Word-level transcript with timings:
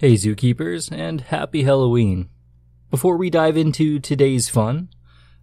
Hey, 0.00 0.14
zookeepers, 0.14 0.90
and 0.90 1.20
happy 1.20 1.64
Halloween. 1.64 2.30
Before 2.90 3.18
we 3.18 3.28
dive 3.28 3.58
into 3.58 3.98
today's 3.98 4.48
fun, 4.48 4.88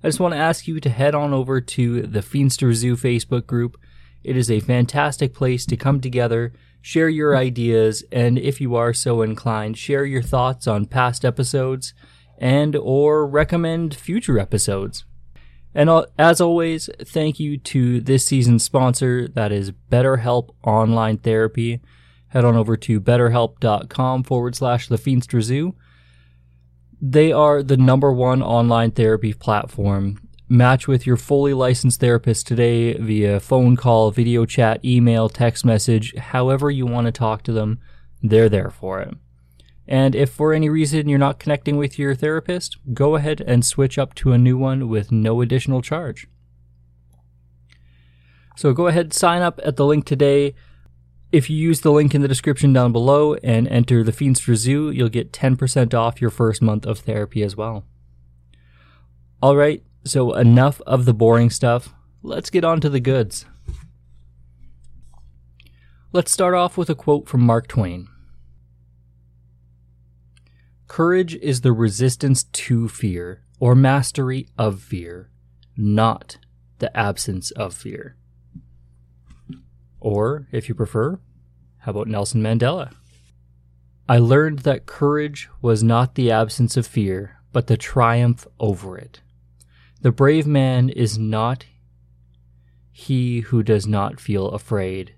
I 0.03 0.07
just 0.07 0.19
want 0.19 0.33
to 0.33 0.39
ask 0.39 0.67
you 0.67 0.79
to 0.79 0.89
head 0.89 1.13
on 1.13 1.31
over 1.31 1.61
to 1.61 2.01
the 2.01 2.21
Feenstra 2.21 2.73
Zoo 2.73 2.95
Facebook 2.95 3.45
group. 3.45 3.77
It 4.23 4.35
is 4.35 4.49
a 4.49 4.59
fantastic 4.59 5.35
place 5.35 5.63
to 5.67 5.77
come 5.77 6.01
together, 6.01 6.53
share 6.81 7.07
your 7.07 7.37
ideas, 7.37 8.03
and 8.11 8.39
if 8.39 8.59
you 8.59 8.73
are 8.73 8.95
so 8.95 9.21
inclined, 9.21 9.77
share 9.77 10.05
your 10.05 10.23
thoughts 10.23 10.65
on 10.65 10.87
past 10.87 11.23
episodes 11.23 11.93
and 12.39 12.75
or 12.75 13.27
recommend 13.27 13.93
future 13.93 14.39
episodes. 14.39 15.05
And 15.75 15.87
as 16.17 16.41
always, 16.41 16.89
thank 17.05 17.39
you 17.39 17.59
to 17.59 18.01
this 18.01 18.25
season's 18.25 18.63
sponsor, 18.63 19.27
that 19.27 19.51
is 19.51 19.71
BetterHelp 19.91 20.49
Online 20.63 21.19
Therapy 21.19 21.79
head 22.29 22.45
on 22.45 22.55
over 22.55 22.77
to 22.77 22.99
betterhelp.com 22.99 24.23
forward 24.23 24.55
slash 24.55 24.87
the 24.87 25.41
Zoo. 25.41 25.75
They 26.99 27.31
are 27.31 27.61
the 27.61 27.77
number 27.77 28.11
one 28.11 28.41
online 28.41 28.91
therapy 28.91 29.33
platform. 29.33 30.19
Match 30.49 30.87
with 30.87 31.05
your 31.05 31.17
fully 31.17 31.53
licensed 31.53 31.99
therapist 31.99 32.47
today 32.47 32.93
via 32.93 33.39
phone 33.39 33.75
call, 33.75 34.11
video 34.11 34.45
chat, 34.45 34.83
email, 34.83 35.27
text 35.29 35.65
message, 35.65 36.15
however 36.15 36.71
you 36.71 36.85
want 36.85 37.05
to 37.05 37.11
talk 37.11 37.43
to 37.43 37.51
them, 37.51 37.79
they're 38.23 38.49
there 38.49 38.69
for 38.69 39.01
it. 39.01 39.13
And 39.87 40.15
if 40.15 40.29
for 40.29 40.53
any 40.53 40.69
reason 40.69 41.07
you're 41.07 41.19
not 41.19 41.39
connecting 41.39 41.77
with 41.77 41.99
your 41.99 42.15
therapist, 42.15 42.77
go 42.93 43.15
ahead 43.15 43.41
and 43.45 43.65
switch 43.65 43.97
up 43.97 44.15
to 44.15 44.31
a 44.31 44.37
new 44.37 44.57
one 44.57 44.89
with 44.89 45.11
no 45.11 45.41
additional 45.41 45.81
charge. 45.81 46.27
So 48.57 48.73
go 48.73 48.87
ahead, 48.87 49.13
sign 49.13 49.41
up 49.41 49.59
at 49.63 49.75
the 49.75 49.85
link 49.85 50.05
today. 50.05 50.55
If 51.37 51.51
you 51.51 51.55
use 51.55 51.81
the 51.81 51.91
link 51.91 52.15
in 52.15 52.23
the 52.23 52.27
description 52.27 52.73
down 52.73 52.91
below 52.91 53.35
and 53.43 53.67
enter 53.67 54.03
the 54.03 54.11
Feenstra 54.11 54.55
Zoo, 54.55 54.89
you'll 54.89 55.07
get 55.07 55.31
10% 55.31 55.93
off 55.93 56.19
your 56.19 56.31
first 56.31 56.63
month 56.63 56.83
of 56.83 56.97
therapy 56.97 57.43
as 57.43 57.55
well. 57.55 57.85
Alright, 59.43 59.83
so 60.03 60.33
enough 60.33 60.81
of 60.87 61.05
the 61.05 61.13
boring 61.13 61.51
stuff. 61.51 61.93
Let's 62.23 62.49
get 62.49 62.63
on 62.63 62.81
to 62.81 62.89
the 62.89 62.99
goods. 62.99 63.45
Let's 66.11 66.31
start 66.31 66.55
off 66.55 66.75
with 66.75 66.89
a 66.89 66.95
quote 66.95 67.29
from 67.29 67.41
Mark 67.41 67.67
Twain 67.67 68.07
Courage 70.87 71.35
is 71.35 71.61
the 71.61 71.71
resistance 71.71 72.45
to 72.45 72.89
fear, 72.89 73.43
or 73.59 73.75
mastery 73.75 74.47
of 74.57 74.81
fear, 74.81 75.29
not 75.77 76.39
the 76.79 76.97
absence 76.97 77.51
of 77.51 77.75
fear. 77.75 78.17
Or, 79.99 80.47
if 80.51 80.67
you 80.67 80.73
prefer, 80.73 81.19
how 81.79 81.91
about 81.91 82.07
Nelson 82.07 82.41
Mandela? 82.41 82.93
I 84.09 84.19
learned 84.19 84.59
that 84.59 84.85
courage 84.85 85.49
was 85.61 85.83
not 85.83 86.15
the 86.15 86.31
absence 86.31 86.77
of 86.77 86.87
fear, 86.87 87.37
but 87.51 87.67
the 87.67 87.77
triumph 87.77 88.47
over 88.59 88.97
it. 88.97 89.21
The 90.01 90.11
brave 90.11 90.47
man 90.47 90.89
is 90.89 91.17
not 91.17 91.65
he 92.91 93.41
who 93.41 93.63
does 93.63 93.85
not 93.85 94.19
feel 94.19 94.47
afraid, 94.49 95.15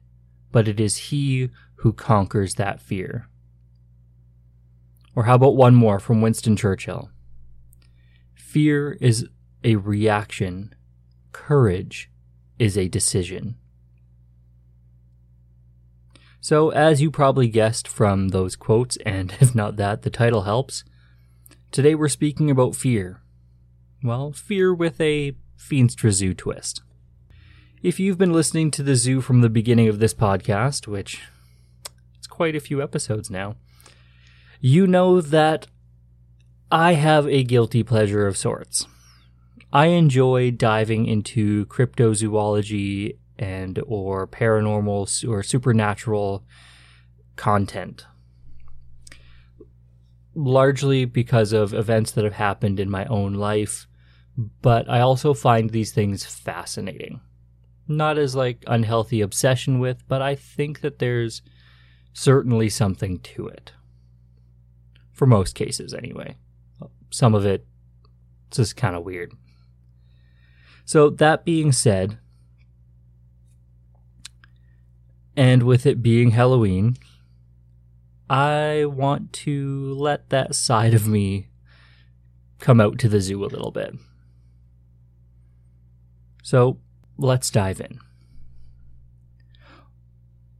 but 0.52 0.68
it 0.68 0.80
is 0.80 0.98
he 0.98 1.50
who 1.75 1.94
conquers 1.94 2.56
that 2.56 2.81
fear. 2.81 3.30
Or 5.16 5.25
how 5.25 5.36
about 5.36 5.56
one 5.56 5.75
more 5.75 6.00
from 6.00 6.22
Winston 6.22 6.56
Churchill? 6.56 7.12
Fear 8.34 8.98
is 9.00 9.28
a 9.64 9.75
reaction, 9.75 10.74
courage 11.31 12.09
is 12.58 12.78
a 12.78 12.88
decision. 12.88 13.59
So, 16.41 16.69
as 16.69 17.01
you 17.01 17.11
probably 17.11 17.50
guessed 17.50 17.88
from 17.88 18.29
those 18.29 18.55
quotes, 18.55 18.97
and 19.05 19.33
if 19.39 19.53
not 19.53 19.75
that, 19.75 20.03
the 20.03 20.09
title 20.09 20.44
helps, 20.44 20.83
today 21.72 21.95
we're 21.95 22.07
speaking 22.07 22.50
about 22.50 22.75
fear. 22.75 23.22
Well, 24.03 24.31
fear 24.31 24.73
with 24.73 25.00
a 25.01 25.35
Feenstra 25.57 26.11
Zoo 26.11 26.33
twist. 26.33 26.81
If 27.83 28.00
you've 28.00 28.17
been 28.17 28.33
listening 28.33 28.72
to 28.72 28.83
the 28.83 28.95
zoo 28.95 29.22
from 29.22 29.41
the 29.41 29.50
beginning 29.50 29.88
of 29.88 30.00
this 30.00 30.13
podcast, 30.13 30.88
which 30.88 31.22
it's 32.17 32.27
quite 32.27 32.56
a 32.56 32.61
few 32.61 32.81
episodes 32.81 33.29
now, 33.29 33.56
you 34.61 34.88
know 34.88 35.21
that 35.21 35.67
I 36.71 36.94
have 36.94 37.27
a 37.27 37.44
guilty 37.44 37.83
pleasure 37.83 38.27
of 38.27 38.38
sorts. 38.38 38.85
I 39.71 39.88
enjoy 39.88 40.51
diving 40.51 41.06
into 41.06 41.66
cryptozoology 41.67 43.17
and 43.39 43.79
or 43.88 44.27
paranormal 44.27 45.27
or 45.27 45.41
supernatural 45.41 46.44
content. 47.35 48.05
Largely 50.35 51.05
because 51.05 51.53
of 51.53 51.73
events 51.73 52.11
that 52.11 52.23
have 52.23 52.33
happened 52.33 52.79
in 52.79 52.89
my 52.89 53.05
own 53.05 53.33
life 53.33 53.88
but 54.61 54.89
i 54.89 55.00
also 55.00 55.33
find 55.33 55.69
these 55.69 55.91
things 55.91 56.25
fascinating. 56.25 57.22
Not 57.88 58.17
as 58.17 58.35
like 58.35 58.63
unhealthy 58.67 59.22
obsession 59.22 59.79
with 59.79 60.07
but 60.07 60.21
i 60.21 60.35
think 60.35 60.81
that 60.81 61.00
there's 61.00 61.41
certainly 62.13 62.69
something 62.69 63.19
to 63.19 63.47
it. 63.47 63.73
For 65.11 65.25
most 65.25 65.56
cases 65.56 65.94
anyway. 65.94 66.38
Some 67.09 67.33
of 67.33 67.45
it 67.45 67.66
it's 68.47 68.57
just 68.57 68.75
kind 68.75 68.95
of 68.95 69.03
weird. 69.03 69.33
So 70.85 71.09
that 71.11 71.45
being 71.45 71.71
said 71.71 72.17
And 75.39 75.63
with 75.63 75.85
it 75.85 76.03
being 76.03 76.31
Halloween, 76.31 76.97
I 78.29 78.83
want 78.83 79.31
to 79.45 79.94
let 79.94 80.31
that 80.31 80.53
side 80.53 80.94
of 80.94 81.07
me 81.07 81.47
come 82.59 82.81
out 82.81 83.00
to 83.00 83.07
the 83.07 83.22
zoo 83.22 83.45
a 83.45 83.47
little 83.47 83.72
bit. 83.72 83.95
So 86.44 86.79
let's 87.17 87.50
dive 87.50 87.79
in. 87.79 88.00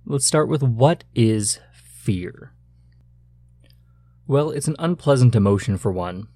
Let's 0.06 0.26
start 0.26 0.48
with 0.48 0.64
what 0.64 1.04
is 1.14 1.60
fear? 1.74 2.54
Well, 4.28 4.50
it's 4.50 4.70
an 4.70 4.78
unpleasant 4.80 5.36
emotion 5.36 5.78
for 5.78 5.92
one, 5.92 6.30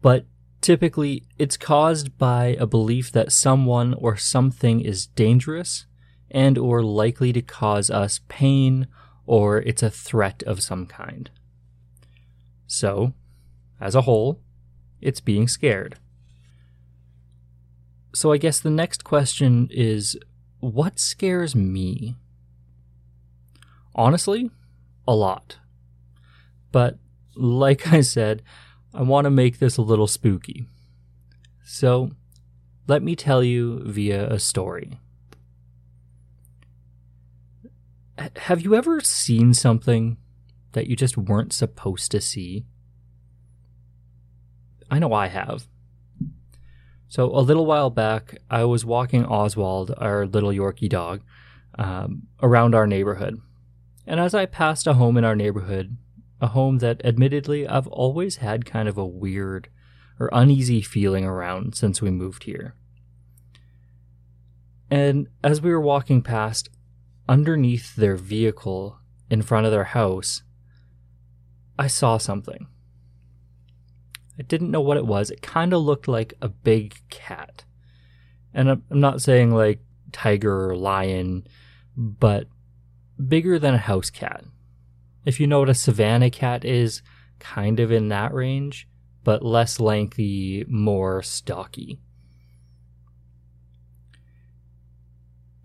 but 0.00 0.26
typically 0.60 1.24
it's 1.38 1.56
caused 1.56 2.18
by 2.18 2.56
a 2.60 2.68
belief 2.68 3.10
that 3.10 3.32
someone 3.32 3.94
or 3.94 4.16
something 4.16 4.80
is 4.80 5.08
dangerous 5.08 5.85
and 6.30 6.58
or 6.58 6.82
likely 6.82 7.32
to 7.32 7.42
cause 7.42 7.90
us 7.90 8.20
pain 8.28 8.86
or 9.26 9.58
it's 9.58 9.82
a 9.82 9.90
threat 9.90 10.42
of 10.44 10.62
some 10.62 10.86
kind. 10.86 11.30
So, 12.66 13.12
as 13.80 13.94
a 13.94 14.02
whole, 14.02 14.40
it's 15.00 15.20
being 15.20 15.48
scared. 15.48 15.98
So 18.14 18.32
I 18.32 18.38
guess 18.38 18.60
the 18.60 18.70
next 18.70 19.04
question 19.04 19.68
is 19.70 20.16
what 20.60 20.98
scares 20.98 21.54
me? 21.54 22.16
Honestly, 23.94 24.50
a 25.06 25.14
lot. 25.14 25.58
But 26.72 26.98
like 27.34 27.92
I 27.92 28.00
said, 28.00 28.42
I 28.94 29.02
want 29.02 29.26
to 29.26 29.30
make 29.30 29.58
this 29.58 29.76
a 29.76 29.82
little 29.82 30.06
spooky. 30.06 30.66
So, 31.62 32.12
let 32.86 33.02
me 33.02 33.16
tell 33.16 33.42
you 33.42 33.82
via 33.84 34.28
a 34.28 34.38
story. 34.38 34.98
Have 38.18 38.60
you 38.60 38.74
ever 38.74 39.00
seen 39.00 39.54
something 39.54 40.16
that 40.72 40.86
you 40.86 40.96
just 40.96 41.16
weren't 41.16 41.52
supposed 41.52 42.10
to 42.12 42.20
see? 42.20 42.66
I 44.90 44.98
know 44.98 45.12
I 45.12 45.26
have. 45.26 45.66
So, 47.08 47.26
a 47.26 47.40
little 47.40 47.66
while 47.66 47.90
back, 47.90 48.38
I 48.50 48.64
was 48.64 48.84
walking 48.84 49.24
Oswald, 49.24 49.94
our 49.98 50.26
little 50.26 50.50
Yorkie 50.50 50.88
dog, 50.88 51.22
um, 51.78 52.22
around 52.42 52.74
our 52.74 52.86
neighborhood. 52.86 53.40
And 54.06 54.18
as 54.20 54.34
I 54.34 54.46
passed 54.46 54.86
a 54.86 54.94
home 54.94 55.16
in 55.16 55.24
our 55.24 55.36
neighborhood, 55.36 55.96
a 56.40 56.48
home 56.48 56.78
that 56.78 57.04
admittedly 57.04 57.66
I've 57.66 57.86
always 57.88 58.36
had 58.36 58.64
kind 58.64 58.88
of 58.88 58.98
a 58.98 59.06
weird 59.06 59.68
or 60.18 60.28
uneasy 60.32 60.82
feeling 60.82 61.24
around 61.24 61.74
since 61.74 62.00
we 62.00 62.10
moved 62.10 62.44
here. 62.44 62.74
And 64.90 65.28
as 65.42 65.60
we 65.60 65.70
were 65.70 65.80
walking 65.80 66.22
past, 66.22 66.68
underneath 67.28 67.96
their 67.96 68.16
vehicle 68.16 68.98
in 69.30 69.42
front 69.42 69.66
of 69.66 69.72
their 69.72 69.84
house, 69.84 70.42
I 71.78 71.86
saw 71.86 72.18
something. 72.18 72.66
I 74.38 74.42
didn't 74.42 74.70
know 74.70 74.80
what 74.80 74.96
it 74.96 75.06
was. 75.06 75.30
It 75.30 75.42
kind 75.42 75.72
of 75.72 75.82
looked 75.82 76.08
like 76.08 76.34
a 76.40 76.48
big 76.48 76.96
cat. 77.10 77.64
And 78.52 78.70
I'm 78.70 78.82
not 78.90 79.22
saying 79.22 79.52
like 79.52 79.80
tiger 80.12 80.70
or 80.70 80.76
lion, 80.76 81.46
but 81.96 82.46
bigger 83.28 83.58
than 83.58 83.74
a 83.74 83.78
house 83.78 84.10
cat. 84.10 84.44
If 85.24 85.40
you 85.40 85.46
know 85.46 85.60
what 85.60 85.68
a 85.68 85.74
savannah 85.74 86.30
cat 86.30 86.64
is, 86.64 87.02
kind 87.38 87.80
of 87.80 87.90
in 87.90 88.08
that 88.08 88.32
range, 88.32 88.88
but 89.24 89.44
less 89.44 89.80
lengthy, 89.80 90.64
more 90.68 91.22
stocky. 91.22 91.98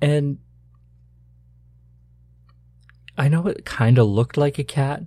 And 0.01 0.39
I 3.17 3.27
know 3.27 3.47
it 3.47 3.65
kind 3.65 3.97
of 3.97 4.07
looked 4.07 4.37
like 4.37 4.57
a 4.57 4.63
cat, 4.63 5.03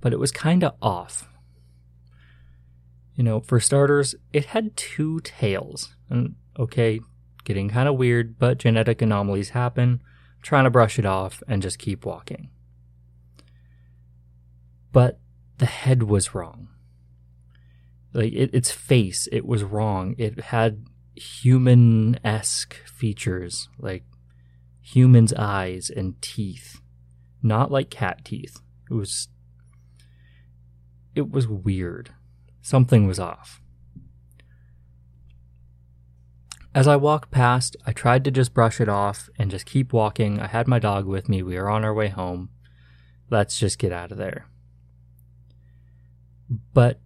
but 0.00 0.12
it 0.12 0.18
was 0.18 0.30
kind 0.30 0.62
of 0.62 0.74
off. 0.80 1.28
You 3.14 3.24
know, 3.24 3.40
for 3.40 3.58
starters, 3.60 4.14
it 4.32 4.46
had 4.46 4.76
two 4.76 5.20
tails. 5.20 5.94
And 6.10 6.36
okay, 6.58 7.00
getting 7.44 7.70
kind 7.70 7.88
of 7.88 7.96
weird, 7.96 8.38
but 8.38 8.58
genetic 8.58 9.00
anomalies 9.00 9.50
happen. 9.50 10.02
I'm 10.36 10.42
trying 10.42 10.64
to 10.64 10.70
brush 10.70 10.98
it 10.98 11.06
off 11.06 11.42
and 11.48 11.62
just 11.62 11.78
keep 11.78 12.04
walking. 12.04 12.50
But 14.92 15.18
the 15.58 15.66
head 15.66 16.02
was 16.02 16.34
wrong. 16.34 16.68
Like 18.12 18.32
it, 18.32 18.54
its 18.54 18.70
face, 18.70 19.28
it 19.32 19.46
was 19.46 19.62
wrong. 19.62 20.14
It 20.18 20.40
had 20.40 20.86
human 21.14 22.18
esque 22.24 22.74
features, 22.86 23.68
like 23.78 24.04
human's 24.80 25.32
eyes 25.34 25.90
and 25.90 26.20
teeth, 26.20 26.80
not 27.42 27.70
like 27.70 27.90
cat 27.90 28.24
teeth. 28.24 28.60
It 28.90 28.94
was. 28.94 29.28
It 31.14 31.30
was 31.30 31.48
weird. 31.48 32.10
Something 32.60 33.06
was 33.06 33.18
off. 33.18 33.60
As 36.74 36.86
I 36.86 36.96
walked 36.96 37.30
past, 37.30 37.74
I 37.86 37.92
tried 37.92 38.22
to 38.24 38.30
just 38.30 38.52
brush 38.52 38.82
it 38.82 38.88
off 38.88 39.30
and 39.38 39.50
just 39.50 39.64
keep 39.64 39.94
walking. 39.94 40.38
I 40.38 40.46
had 40.46 40.68
my 40.68 40.78
dog 40.78 41.06
with 41.06 41.26
me. 41.26 41.42
We 41.42 41.56
were 41.56 41.70
on 41.70 41.84
our 41.84 41.94
way 41.94 42.08
home. 42.08 42.50
Let's 43.30 43.58
just 43.58 43.78
get 43.78 43.92
out 43.92 44.12
of 44.12 44.18
there. 44.18 44.46
But 46.74 47.00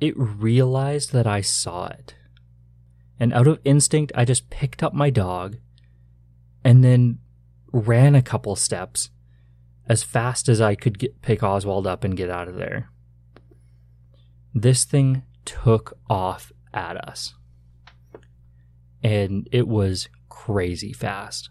it 0.00 0.14
realized 0.16 1.12
that 1.12 1.26
I 1.26 1.40
saw 1.40 1.86
it. 1.86 2.16
And 3.20 3.32
out 3.32 3.46
of 3.46 3.60
instinct, 3.64 4.12
I 4.16 4.24
just 4.24 4.50
picked 4.50 4.82
up 4.82 4.92
my 4.92 5.08
dog 5.08 5.58
and 6.64 6.82
then 6.82 7.20
ran 7.72 8.14
a 8.14 8.22
couple 8.22 8.56
steps 8.56 9.10
as 9.88 10.02
fast 10.02 10.48
as 10.48 10.60
I 10.60 10.74
could 10.74 10.98
get, 10.98 11.20
pick 11.22 11.42
Oswald 11.42 11.86
up 11.86 12.04
and 12.04 12.16
get 12.16 12.30
out 12.30 12.48
of 12.48 12.56
there. 12.56 12.90
This 14.54 14.84
thing 14.84 15.22
took 15.44 15.98
off 16.08 16.52
at 16.72 16.96
us. 16.96 17.34
And 19.02 19.48
it 19.52 19.68
was 19.68 20.08
crazy 20.28 20.92
fast. 20.92 21.50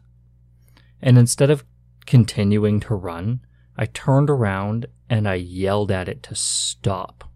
And 1.02 1.18
instead 1.18 1.50
of 1.50 1.64
continuing 2.06 2.80
to 2.82 2.96
run, 2.96 3.42
I 3.78 3.86
turned 3.86 4.30
around 4.30 4.88
and 5.10 5.28
I 5.28 5.36
yelled 5.36 5.92
at 5.92 6.08
it 6.10 6.24
to 6.24 6.36
stop. 6.36 7.30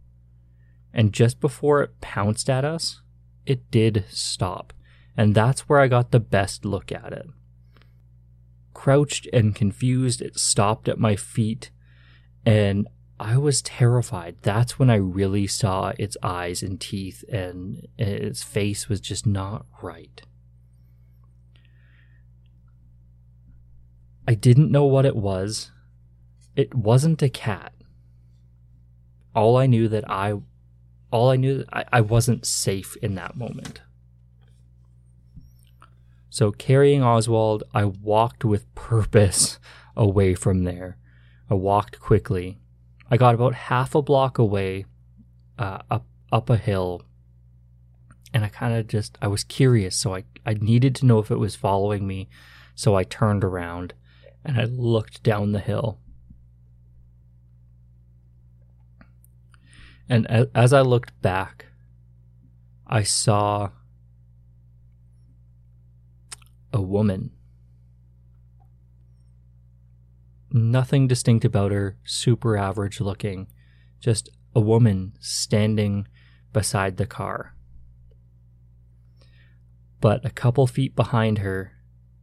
And 0.93 1.13
just 1.13 1.39
before 1.39 1.83
it 1.83 2.01
pounced 2.01 2.49
at 2.49 2.65
us, 2.65 3.01
it 3.45 3.69
did 3.69 4.05
stop. 4.09 4.73
And 5.15 5.35
that's 5.35 5.61
where 5.61 5.79
I 5.79 5.87
got 5.87 6.11
the 6.11 6.19
best 6.19 6.65
look 6.65 6.91
at 6.91 7.13
it. 7.13 7.27
Crouched 8.77 9.27
and 9.33 9.55
confused, 9.55 10.21
it 10.21 10.37
stopped 10.37 10.87
at 10.87 10.99
my 10.99 11.15
feet, 11.15 11.71
and 12.45 12.87
I 13.19 13.37
was 13.37 13.61
terrified. 13.61 14.37
That's 14.43 14.77
when 14.77 14.89
I 14.89 14.95
really 14.95 15.47
saw 15.47 15.93
its 15.97 16.15
eyes 16.21 16.61
and 16.61 16.79
teeth, 16.79 17.23
and 17.27 17.87
its 17.97 18.43
face 18.43 18.87
was 18.87 19.01
just 19.01 19.25
not 19.25 19.65
right. 19.81 20.21
I 24.27 24.35
didn't 24.35 24.71
know 24.71 24.85
what 24.85 25.05
it 25.05 25.15
was. 25.15 25.71
It 26.55 26.75
wasn't 26.75 27.21
a 27.21 27.29
cat 27.29 27.73
all 29.37 29.55
I 29.55 29.67
knew 29.67 29.87
that 29.89 30.09
I, 30.09 30.33
all 31.11 31.29
I 31.29 31.35
knew 31.35 31.63
I, 31.71 31.85
I 31.93 32.01
wasn't 32.01 32.45
safe 32.45 32.97
in 33.03 33.13
that 33.15 33.37
moment. 33.37 33.81
So 36.37 36.51
carrying 36.51 37.01
Oswald, 37.01 37.63
I 37.73 37.85
walked 37.85 38.45
with 38.45 38.71
purpose 38.75 39.57
away 39.97 40.35
from 40.35 40.65
there. 40.65 40.99
I 41.49 41.55
walked 41.55 41.99
quickly. 41.99 42.59
I 43.09 43.17
got 43.17 43.33
about 43.33 43.55
half 43.55 43.95
a 43.95 44.03
block 44.03 44.37
away, 44.37 44.85
uh, 45.57 45.79
up 45.89 46.05
up 46.31 46.51
a 46.51 46.57
hill, 46.57 47.01
and 48.35 48.45
I 48.45 48.49
kind 48.49 48.75
of 48.75 48.85
just 48.85 49.17
I 49.19 49.27
was 49.27 49.43
curious, 49.43 49.95
so 49.95 50.13
I 50.13 50.25
I 50.45 50.53
needed 50.53 50.93
to 50.97 51.07
know 51.07 51.17
if 51.17 51.31
it 51.31 51.39
was 51.39 51.55
following 51.55 52.05
me, 52.05 52.29
so 52.75 52.93
I 52.93 53.03
turned 53.03 53.43
around 53.43 53.95
and 54.45 54.61
I 54.61 54.65
looked 54.65 55.23
down 55.23 55.53
the 55.53 55.59
hill. 55.59 55.97
And 60.07 60.27
as 60.53 60.71
I 60.71 60.81
looked 60.81 61.19
back, 61.23 61.65
I 62.85 63.01
saw 63.01 63.71
a 66.77 66.81
woman. 66.81 67.31
Nothing 70.51 71.07
distinct 71.07 71.43
about 71.43 71.71
her, 71.71 71.97
super 72.05 72.55
average 72.55 73.01
looking. 73.01 73.47
Just 73.99 74.29
a 74.55 74.59
woman 74.59 75.13
standing 75.19 76.07
beside 76.53 76.97
the 76.97 77.07
car. 77.07 77.55
But 79.99 80.23
a 80.23 80.29
couple 80.29 80.67
feet 80.67 80.95
behind 80.95 81.39
her, 81.39 81.71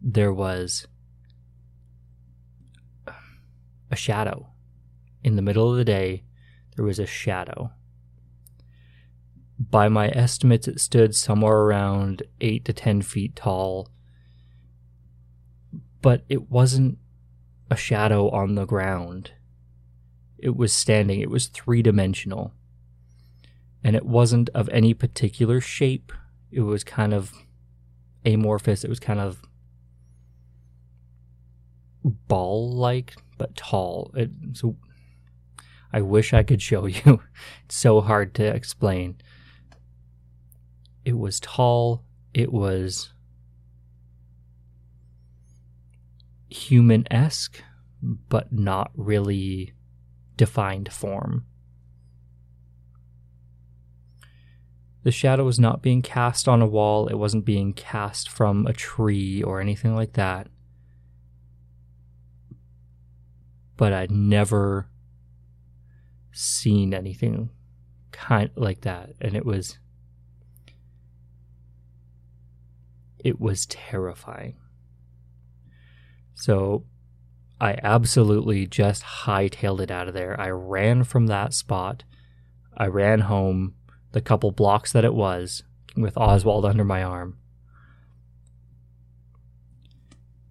there 0.01 0.33
was 0.33 0.87
a 3.91 3.97
shadow. 3.97 4.53
In 5.25 5.35
the 5.35 5.43
middle 5.43 5.69
of 5.69 5.77
the 5.77 5.85
day, 5.85 6.23
there 6.77 6.85
was 6.85 7.01
a 7.01 7.07
shadow. 7.07 7.73
By 9.59 9.89
my 9.89 10.11
estimates, 10.11 10.69
it 10.69 10.79
stood 10.79 11.17
somewhere 11.17 11.57
around 11.57 12.23
8 12.41 12.65
to 12.67 12.73
10 12.73 13.03
feet 13.03 13.35
tall, 13.35 13.89
but 16.05 16.23
it 16.29 16.51
wasn't 16.51 16.99
a 17.71 17.77
shadow 17.77 18.29
on 18.29 18.57
the 18.57 18.67
ground. 18.67 19.33
It 20.37 20.55
was 20.55 20.71
standing, 20.71 21.21
it 21.21 21.31
was 21.31 21.47
three 21.47 21.81
dimensional. 21.81 22.53
And 23.83 23.97
it 23.97 24.05
wasn't 24.05 24.51
of 24.51 24.69
any 24.69 24.93
particular 24.93 25.63
shape. 25.63 26.13
It 26.53 26.61
was 26.61 26.85
kind 26.85 27.15
of 27.15 27.33
amorphous. 28.23 28.85
It 28.85 28.91
was 28.91 29.01
kind 29.01 29.19
of 29.19 29.41
ball 32.05 32.71
like, 32.71 33.15
but 33.39 33.57
tall. 33.57 34.11
It, 34.15 34.31
so 34.53 34.77
I 35.91 36.03
wish 36.03 36.35
I 36.35 36.43
could 36.43 36.61
show 36.61 36.85
you. 36.87 37.23
it's 37.65 37.77
so 37.77 38.03
hard 38.03 38.35
to 38.35 38.45
explain. 38.45 39.17
It 41.03 41.17
was 41.17 41.41
tall. 41.41 42.05
It 42.35 42.53
was 42.53 43.15
human 46.55 47.05
esque, 47.11 47.63
but 48.03 48.53
not 48.53 48.91
really 48.95 49.75
defined 50.37 50.93
form. 50.93 51.47
The 55.03 55.11
shadow 55.11 55.45
was 55.45 55.59
not 55.59 55.83
being 55.83 56.01
cast 56.01 56.49
on 56.49 56.63
a 56.63 56.67
wall, 56.67 57.09
it 57.09 57.19
wasn't 57.19 57.45
being 57.45 57.75
cast 57.75 58.31
from 58.31 58.67
a 58.67 58.73
tree 58.73 59.43
or 59.43 59.61
anything 59.61 59.95
like 59.95 60.15
that. 60.15 60.49
But 63.77 63.93
I'd 63.93 64.11
never 64.11 64.89
seen 66.33 66.95
anything 66.95 67.51
kind 68.13 68.51
like 68.55 68.83
that 68.83 69.11
and 69.21 69.37
it 69.37 69.45
was 69.45 69.79
it 73.19 73.41
was 73.41 73.67
terrifying 73.67 74.57
so 76.35 76.85
i 77.61 77.79
absolutely 77.83 78.67
just 78.67 79.03
hightailed 79.03 79.81
it 79.81 79.91
out 79.91 80.09
of 80.09 80.15
there. 80.15 80.39
I 80.41 80.51
ran 80.51 81.05
from 81.05 81.29
that 81.29 81.55
spot. 81.55 82.05
I 82.77 82.87
ran 82.87 83.21
home 83.21 83.75
the 84.13 84.21
couple 84.21 84.51
blocks 84.51 84.93
that 84.93 85.05
it 85.05 85.15
was 85.15 85.63
with 85.97 86.17
oswald 86.19 86.65
under 86.65 86.85
my 86.85 87.03
arm. 87.03 87.39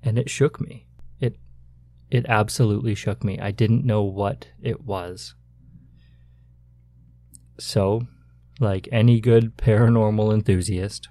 And 0.01 0.17
it 0.17 0.29
shook 0.29 0.59
me. 0.59 0.87
It 1.19 1.37
it 2.09 2.25
absolutely 2.27 2.95
shook 2.95 3.23
me. 3.23 3.39
I 3.39 3.51
didn't 3.51 3.85
know 3.85 4.03
what 4.03 4.47
it 4.61 4.81
was. 4.81 5.35
So, 7.59 8.07
like 8.59 8.89
any 8.91 9.19
good 9.21 9.55
paranormal 9.57 10.33
enthusiast, 10.33 11.07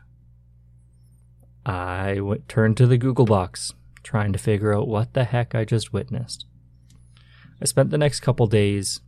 I 1.65 2.21
went, 2.21 2.49
turned 2.49 2.77
to 2.79 2.87
the 2.87 2.99
Google 2.99 3.27
box 3.27 3.73
trying 4.13 4.31
to 4.35 4.39
figure 4.39 4.75
out 4.75 4.87
what 4.87 5.15
the 5.15 5.25
heck 5.25 5.55
I 5.55 5.65
just 5.65 5.95
witnessed. 5.95 6.45
I 7.63 7.65
spent 7.65 7.89
the 7.89 7.97
next 7.97 8.21
couple 8.21 8.47
days 8.47 9.01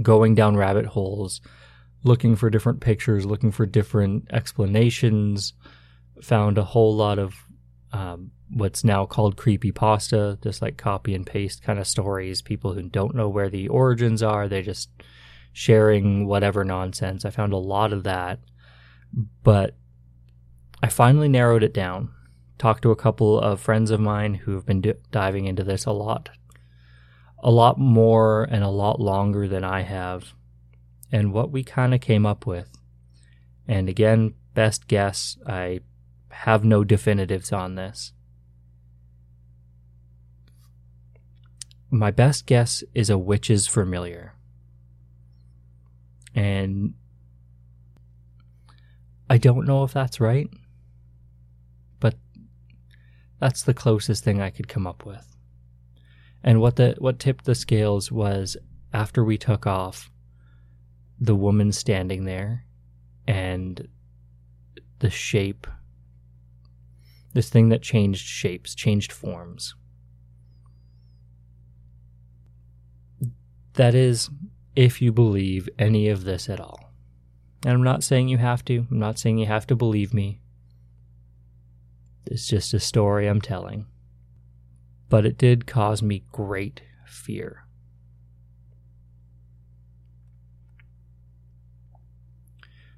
going 0.00 0.36
down 0.36 0.56
rabbit 0.56 0.86
holes, 0.86 1.40
looking 2.04 2.36
for 2.36 2.50
different 2.50 2.80
pictures, 2.80 3.26
looking 3.26 3.50
for 3.50 3.66
different 3.66 4.28
explanations. 4.32 5.54
Found 6.22 6.56
a 6.56 6.62
whole 6.62 6.94
lot 6.94 7.18
of 7.18 7.34
um, 7.92 8.30
what's 8.48 8.84
now 8.84 9.06
called 9.06 9.36
creepy 9.36 9.72
pasta, 9.72 10.38
just 10.40 10.62
like 10.62 10.76
copy 10.76 11.12
and 11.12 11.26
paste 11.26 11.64
kind 11.64 11.80
of 11.80 11.88
stories. 11.88 12.42
People 12.42 12.74
who 12.74 12.82
don't 12.82 13.16
know 13.16 13.28
where 13.28 13.50
the 13.50 13.66
origins 13.66 14.22
are, 14.22 14.46
they 14.46 14.62
just 14.62 14.88
sharing 15.52 16.28
whatever 16.28 16.64
nonsense. 16.64 17.24
I 17.24 17.30
found 17.30 17.52
a 17.52 17.56
lot 17.56 17.92
of 17.92 18.04
that, 18.04 18.38
but 19.42 19.74
I 20.80 20.86
finally 20.86 21.28
narrowed 21.28 21.64
it 21.64 21.74
down. 21.74 22.10
Talked 22.58 22.82
to 22.82 22.90
a 22.90 22.96
couple 22.96 23.38
of 23.38 23.60
friends 23.60 23.90
of 23.90 24.00
mine 24.00 24.34
who 24.34 24.54
have 24.54 24.64
been 24.64 24.80
d- 24.80 24.94
diving 25.10 25.46
into 25.46 25.64
this 25.64 25.84
a 25.84 25.92
lot, 25.92 26.30
a 27.42 27.50
lot 27.50 27.78
more 27.78 28.44
and 28.44 28.62
a 28.62 28.68
lot 28.68 29.00
longer 29.00 29.48
than 29.48 29.64
I 29.64 29.82
have, 29.82 30.34
and 31.12 31.32
what 31.32 31.50
we 31.50 31.62
kind 31.64 31.94
of 31.94 32.00
came 32.00 32.24
up 32.24 32.46
with. 32.46 32.70
And 33.66 33.88
again, 33.88 34.34
best 34.54 34.86
guess, 34.86 35.36
I 35.46 35.80
have 36.30 36.64
no 36.64 36.84
definitives 36.84 37.52
on 37.52 37.74
this. 37.74 38.12
My 41.90 42.10
best 42.10 42.46
guess 42.46 42.82
is 42.94 43.10
a 43.10 43.18
witch's 43.18 43.66
familiar. 43.66 44.34
And 46.34 46.94
I 49.30 49.38
don't 49.38 49.66
know 49.66 49.84
if 49.84 49.92
that's 49.92 50.20
right, 50.20 50.48
that's 53.44 53.64
the 53.64 53.74
closest 53.74 54.24
thing 54.24 54.40
I 54.40 54.48
could 54.48 54.68
come 54.68 54.86
up 54.86 55.04
with. 55.04 55.36
And 56.42 56.62
what 56.62 56.76
the 56.76 56.94
what 56.96 57.18
tipped 57.18 57.44
the 57.44 57.54
scales 57.54 58.10
was 58.10 58.56
after 58.94 59.22
we 59.22 59.36
took 59.36 59.66
off, 59.66 60.10
the 61.20 61.34
woman 61.34 61.70
standing 61.70 62.24
there 62.24 62.64
and 63.28 63.86
the 65.00 65.10
shape 65.10 65.66
this 67.34 67.50
thing 67.50 67.68
that 67.68 67.82
changed 67.82 68.24
shapes, 68.24 68.74
changed 68.74 69.12
forms. 69.12 69.74
That 73.74 73.94
is, 73.94 74.30
if 74.74 75.02
you 75.02 75.12
believe 75.12 75.68
any 75.78 76.08
of 76.08 76.24
this 76.24 76.48
at 76.48 76.60
all. 76.60 76.94
And 77.62 77.74
I'm 77.74 77.82
not 77.82 78.04
saying 78.04 78.28
you 78.28 78.38
have 78.38 78.64
to, 78.66 78.86
I'm 78.90 78.98
not 78.98 79.18
saying 79.18 79.36
you 79.36 79.46
have 79.46 79.66
to 79.66 79.76
believe 79.76 80.14
me. 80.14 80.40
It's 82.26 82.46
just 82.46 82.74
a 82.74 82.80
story 82.80 83.26
I'm 83.26 83.40
telling. 83.40 83.86
But 85.08 85.26
it 85.26 85.38
did 85.38 85.66
cause 85.66 86.02
me 86.02 86.24
great 86.32 86.82
fear. 87.06 87.64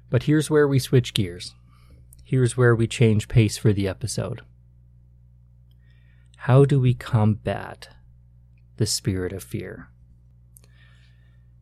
But 0.09 0.23
here's 0.23 0.49
where 0.49 0.67
we 0.67 0.79
switch 0.79 1.13
gears. 1.13 1.53
Here's 2.23 2.55
where 2.55 2.75
we 2.75 2.87
change 2.87 3.27
pace 3.27 3.57
for 3.57 3.73
the 3.73 3.87
episode. 3.87 4.41
How 6.37 6.65
do 6.65 6.79
we 6.79 6.93
combat 6.93 7.89
the 8.77 8.85
spirit 8.85 9.33
of 9.33 9.43
fear? 9.43 9.89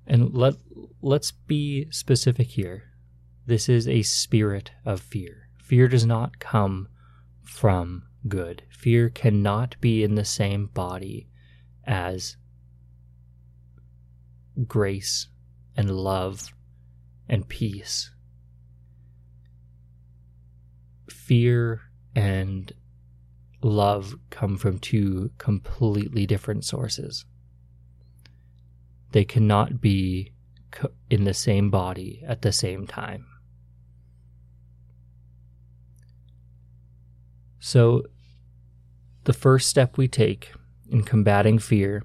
And 0.06 0.34
let 0.34 0.56
let's 1.02 1.32
be 1.32 1.88
specific 1.90 2.50
here. 2.50 2.84
This 3.48 3.68
is 3.68 3.88
a 3.88 4.04
spirit 4.04 4.72
of 4.86 5.02
fear. 5.02 5.50
Fear 5.58 5.88
does 5.88 6.06
not 6.06 6.40
come 6.40 6.88
from 7.46 8.04
good. 8.28 8.64
Fear 8.70 9.10
cannot 9.10 9.80
be 9.80 10.04
in 10.04 10.16
the 10.16 10.26
same 10.26 10.68
body 10.68 11.28
as 11.86 12.38
grace 14.68 15.28
and 15.76 15.92
love 15.92 16.54
and 17.28 17.48
peace. 17.48 18.12
Fear 21.10 21.82
and 22.16 22.72
love 23.62 24.16
come 24.30 24.58
from 24.58 24.80
two 24.80 25.32
completely 25.38 26.26
different 26.26 26.64
sources. 26.64 27.26
They 29.12 29.26
cannot 29.26 29.82
be 29.82 30.34
in 31.10 31.24
the 31.24 31.34
same 31.34 31.70
body 31.70 32.24
at 32.28 32.42
the 32.42 32.52
same 32.52 32.86
time. 32.86 33.26
So, 37.68 38.04
the 39.24 39.34
first 39.34 39.68
step 39.68 39.98
we 39.98 40.08
take 40.08 40.52
in 40.88 41.02
combating 41.02 41.58
fear, 41.58 42.04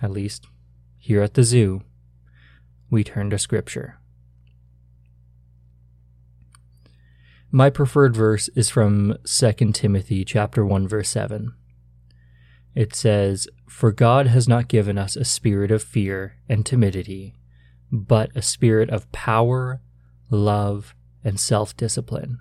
at 0.00 0.12
least 0.12 0.46
here 0.96 1.22
at 1.22 1.34
the 1.34 1.42
zoo, 1.42 1.82
we 2.88 3.02
turn 3.02 3.30
to 3.30 3.38
Scripture. 3.40 3.98
My 7.50 7.68
preferred 7.68 8.14
verse 8.14 8.46
is 8.54 8.70
from 8.70 9.16
2 9.24 9.72
Timothy 9.72 10.24
chapter 10.24 10.64
1 10.64 10.86
verse 10.86 11.08
7 11.08 11.54
it 12.76 12.94
says, 12.94 13.48
For 13.68 13.90
God 13.90 14.28
has 14.28 14.46
not 14.46 14.68
given 14.68 14.98
us 14.98 15.16
a 15.16 15.24
spirit 15.24 15.72
of 15.72 15.82
fear 15.82 16.36
and 16.48 16.64
timidity, 16.64 17.34
but 17.90 18.30
a 18.36 18.42
spirit 18.42 18.88
of 18.90 19.10
power, 19.10 19.80
love, 20.30 20.94
and 21.24 21.40
self 21.40 21.76
discipline. 21.76 22.38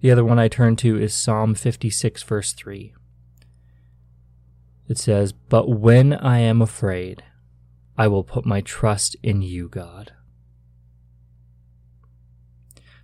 The 0.00 0.10
other 0.10 0.24
one 0.24 0.38
I 0.38 0.48
turn 0.48 0.76
to 0.76 1.00
is 1.00 1.14
Psalm 1.14 1.54
56, 1.54 2.22
verse 2.22 2.52
3. 2.52 2.94
It 4.88 4.98
says, 4.98 5.32
But 5.32 5.68
when 5.68 6.12
I 6.12 6.38
am 6.38 6.62
afraid, 6.62 7.22
I 7.96 8.08
will 8.08 8.24
put 8.24 8.44
my 8.44 8.60
trust 8.60 9.16
in 9.22 9.42
you, 9.42 9.68
God. 9.68 10.12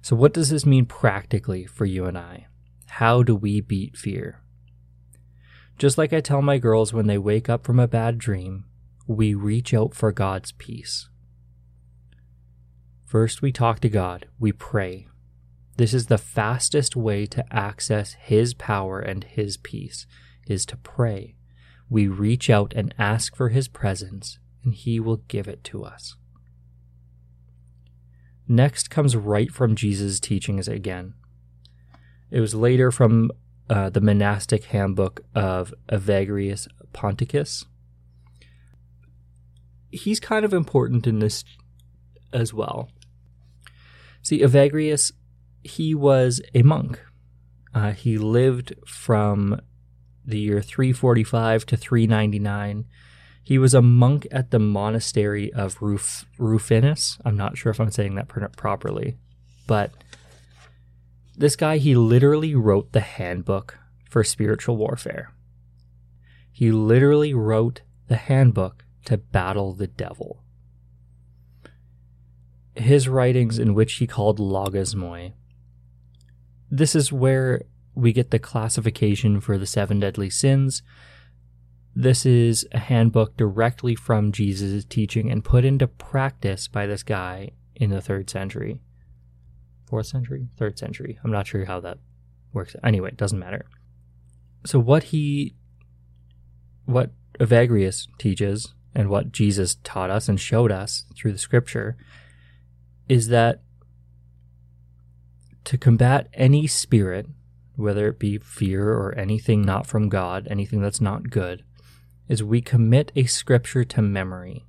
So, 0.02 0.16
what 0.16 0.34
does 0.34 0.50
this 0.50 0.66
mean 0.66 0.86
practically 0.86 1.64
for 1.64 1.86
you 1.86 2.04
and 2.04 2.18
I? 2.18 2.46
How 2.86 3.22
do 3.22 3.34
we 3.34 3.60
beat 3.60 3.96
fear? 3.96 4.42
Just 5.78 5.96
like 5.96 6.12
I 6.12 6.20
tell 6.20 6.42
my 6.42 6.58
girls 6.58 6.92
when 6.92 7.06
they 7.06 7.18
wake 7.18 7.48
up 7.48 7.64
from 7.64 7.80
a 7.80 7.88
bad 7.88 8.18
dream, 8.18 8.64
we 9.06 9.34
reach 9.34 9.72
out 9.72 9.94
for 9.94 10.12
God's 10.12 10.52
peace. 10.52 11.08
First, 13.04 13.42
we 13.42 13.52
talk 13.52 13.80
to 13.80 13.88
God, 13.88 14.26
we 14.38 14.52
pray. 14.52 15.06
This 15.76 15.94
is 15.94 16.06
the 16.06 16.18
fastest 16.18 16.96
way 16.96 17.26
to 17.26 17.44
access 17.50 18.12
His 18.14 18.54
power 18.54 19.00
and 19.00 19.24
His 19.24 19.56
peace, 19.56 20.06
is 20.46 20.66
to 20.66 20.76
pray. 20.76 21.36
We 21.88 22.08
reach 22.08 22.50
out 22.50 22.72
and 22.74 22.94
ask 22.98 23.34
for 23.34 23.48
His 23.48 23.68
presence, 23.68 24.38
and 24.64 24.74
He 24.74 25.00
will 25.00 25.18
give 25.28 25.48
it 25.48 25.64
to 25.64 25.84
us. 25.84 26.16
Next 28.48 28.90
comes 28.90 29.16
right 29.16 29.50
from 29.50 29.76
Jesus' 29.76 30.20
teachings 30.20 30.68
again. 30.68 31.14
It 32.30 32.40
was 32.40 32.54
later 32.54 32.90
from 32.90 33.30
uh, 33.70 33.90
the 33.90 34.00
monastic 34.00 34.64
handbook 34.64 35.22
of 35.34 35.72
Evagrius 35.88 36.66
Ponticus. 36.92 37.64
He's 39.90 40.20
kind 40.20 40.44
of 40.44 40.52
important 40.52 41.06
in 41.06 41.18
this 41.18 41.44
as 42.32 42.52
well. 42.52 42.90
See, 44.22 44.40
Evagrius, 44.40 45.12
he 45.64 45.94
was 45.94 46.40
a 46.54 46.62
monk. 46.62 47.00
Uh, 47.74 47.92
he 47.92 48.18
lived 48.18 48.74
from 48.86 49.60
the 50.24 50.38
year 50.38 50.60
345 50.60 51.66
to 51.66 51.76
399. 51.76 52.84
He 53.42 53.58
was 53.58 53.74
a 53.74 53.82
monk 53.82 54.26
at 54.30 54.50
the 54.50 54.58
monastery 54.58 55.52
of 55.52 55.80
Ruf- 55.80 56.26
Rufinus. 56.38 57.18
I'm 57.24 57.36
not 57.36 57.56
sure 57.56 57.70
if 57.70 57.80
I'm 57.80 57.90
saying 57.90 58.14
that 58.14 58.28
properly, 58.28 59.16
but 59.66 59.92
this 61.36 61.56
guy, 61.56 61.78
he 61.78 61.94
literally 61.94 62.54
wrote 62.54 62.92
the 62.92 63.00
handbook 63.00 63.78
for 64.08 64.22
spiritual 64.22 64.76
warfare. 64.76 65.32
He 66.52 66.70
literally 66.70 67.32
wrote 67.32 67.80
the 68.08 68.16
handbook 68.16 68.84
to 69.06 69.16
battle 69.16 69.72
the 69.72 69.86
devil. 69.86 70.44
His 72.74 73.08
writings, 73.08 73.58
in 73.58 73.74
which 73.74 73.94
he 73.94 74.06
called 74.06 74.38
logismoi, 74.38 75.32
this 76.72 76.96
is 76.96 77.12
where 77.12 77.62
we 77.94 78.12
get 78.12 78.30
the 78.32 78.38
classification 78.40 79.40
for 79.40 79.58
the 79.58 79.66
seven 79.66 80.00
deadly 80.00 80.30
sins. 80.30 80.82
This 81.94 82.26
is 82.26 82.66
a 82.72 82.78
handbook 82.78 83.36
directly 83.36 83.94
from 83.94 84.32
Jesus' 84.32 84.84
teaching 84.84 85.30
and 85.30 85.44
put 85.44 85.64
into 85.64 85.86
practice 85.86 86.66
by 86.66 86.86
this 86.86 87.04
guy 87.04 87.50
in 87.76 87.90
the 87.90 88.00
third 88.00 88.28
century 88.28 88.80
fourth 89.92 90.06
century, 90.06 90.48
third 90.56 90.78
century. 90.78 91.18
I'm 91.22 91.30
not 91.30 91.46
sure 91.46 91.66
how 91.66 91.78
that 91.80 91.98
works. 92.54 92.74
Anyway, 92.82 93.10
it 93.10 93.18
doesn't 93.18 93.38
matter. 93.38 93.66
So 94.64 94.78
what 94.78 95.02
he, 95.02 95.54
what 96.86 97.10
Evagrius 97.38 98.08
teaches, 98.16 98.72
and 98.94 99.10
what 99.10 99.32
Jesus 99.32 99.76
taught 99.84 100.08
us 100.08 100.30
and 100.30 100.40
showed 100.40 100.72
us 100.72 101.04
through 101.14 101.32
the 101.32 101.38
Scripture, 101.38 101.98
is 103.06 103.28
that 103.28 103.60
to 105.64 105.78
combat 105.78 106.28
any 106.34 106.66
spirit, 106.66 107.26
whether 107.76 108.08
it 108.08 108.18
be 108.18 108.38
fear 108.38 108.92
or 108.92 109.14
anything 109.16 109.62
not 109.62 109.86
from 109.86 110.08
God, 110.08 110.46
anything 110.50 110.82
that's 110.82 111.00
not 111.00 111.30
good, 111.30 111.64
is 112.28 112.42
we 112.42 112.60
commit 112.60 113.12
a 113.14 113.24
scripture 113.24 113.84
to 113.84 114.02
memory. 114.02 114.64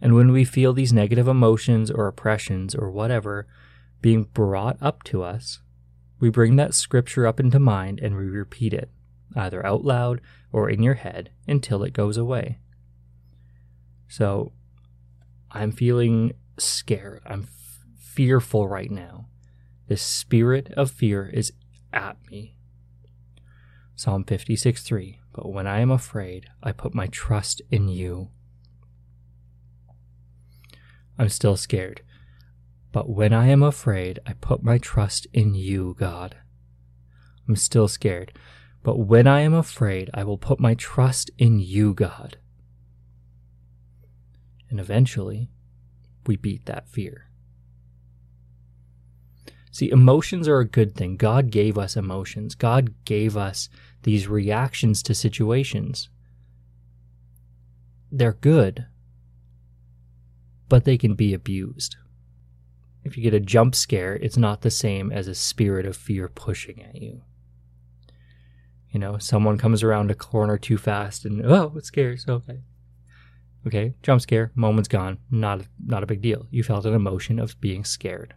And 0.00 0.14
when 0.14 0.32
we 0.32 0.44
feel 0.44 0.72
these 0.72 0.92
negative 0.92 1.28
emotions 1.28 1.90
or 1.90 2.06
oppressions 2.06 2.74
or 2.74 2.90
whatever 2.90 3.46
being 4.00 4.24
brought 4.24 4.78
up 4.80 5.02
to 5.04 5.22
us, 5.22 5.60
we 6.18 6.30
bring 6.30 6.56
that 6.56 6.74
scripture 6.74 7.26
up 7.26 7.40
into 7.40 7.58
mind 7.58 8.00
and 8.00 8.16
we 8.16 8.24
repeat 8.24 8.72
it, 8.72 8.90
either 9.36 9.64
out 9.64 9.84
loud 9.84 10.20
or 10.52 10.68
in 10.68 10.82
your 10.82 10.94
head, 10.94 11.30
until 11.46 11.82
it 11.82 11.92
goes 11.92 12.16
away. 12.16 12.58
So 14.08 14.52
I'm 15.50 15.72
feeling 15.72 16.32
scared. 16.58 17.22
I'm 17.26 17.44
f- 17.44 17.86
fearful 17.98 18.68
right 18.68 18.90
now. 18.90 19.29
The 19.90 19.96
spirit 19.96 20.70
of 20.76 20.88
fear 20.88 21.26
is 21.26 21.52
at 21.92 22.16
me. 22.30 22.54
Psalm 23.96 24.22
56 24.22 24.84
3. 24.84 25.18
But 25.32 25.52
when 25.52 25.66
I 25.66 25.80
am 25.80 25.90
afraid, 25.90 26.46
I 26.62 26.70
put 26.70 26.94
my 26.94 27.08
trust 27.08 27.60
in 27.72 27.88
you. 27.88 28.28
I'm 31.18 31.28
still 31.28 31.56
scared. 31.56 32.02
But 32.92 33.10
when 33.10 33.32
I 33.32 33.48
am 33.48 33.64
afraid, 33.64 34.20
I 34.24 34.34
put 34.34 34.62
my 34.62 34.78
trust 34.78 35.26
in 35.32 35.56
you, 35.56 35.96
God. 35.98 36.36
I'm 37.48 37.56
still 37.56 37.88
scared. 37.88 38.32
But 38.84 39.00
when 39.00 39.26
I 39.26 39.40
am 39.40 39.54
afraid, 39.54 40.08
I 40.14 40.22
will 40.22 40.38
put 40.38 40.60
my 40.60 40.74
trust 40.74 41.32
in 41.36 41.58
you, 41.58 41.94
God. 41.94 42.36
And 44.68 44.78
eventually, 44.78 45.50
we 46.28 46.36
beat 46.36 46.66
that 46.66 46.88
fear. 46.88 47.29
See, 49.70 49.90
emotions 49.90 50.48
are 50.48 50.58
a 50.58 50.68
good 50.68 50.96
thing. 50.96 51.16
God 51.16 51.50
gave 51.50 51.78
us 51.78 51.96
emotions. 51.96 52.54
God 52.54 52.92
gave 53.04 53.36
us 53.36 53.68
these 54.02 54.26
reactions 54.26 55.02
to 55.04 55.14
situations. 55.14 56.08
They're 58.10 58.32
good, 58.32 58.86
but 60.68 60.84
they 60.84 60.98
can 60.98 61.14
be 61.14 61.32
abused. 61.32 61.96
If 63.04 63.16
you 63.16 63.22
get 63.22 63.34
a 63.34 63.40
jump 63.40 63.74
scare, 63.74 64.16
it's 64.16 64.36
not 64.36 64.62
the 64.62 64.70
same 64.70 65.12
as 65.12 65.28
a 65.28 65.34
spirit 65.34 65.86
of 65.86 65.96
fear 65.96 66.28
pushing 66.28 66.82
at 66.82 66.96
you. 66.96 67.22
You 68.90 68.98
know, 68.98 69.18
someone 69.18 69.56
comes 69.56 69.82
around 69.84 70.10
a 70.10 70.16
corner 70.16 70.58
too 70.58 70.76
fast 70.76 71.24
and, 71.24 71.46
oh, 71.46 71.72
it 71.76 71.86
scares. 71.86 72.26
Okay. 72.28 72.60
Okay, 73.66 73.94
jump 74.02 74.20
scare, 74.20 74.50
moment's 74.54 74.88
gone. 74.88 75.18
Not, 75.30 75.62
not 75.84 76.02
a 76.02 76.06
big 76.06 76.22
deal. 76.22 76.46
You 76.50 76.64
felt 76.64 76.86
an 76.86 76.94
emotion 76.94 77.38
of 77.38 77.60
being 77.60 77.84
scared. 77.84 78.34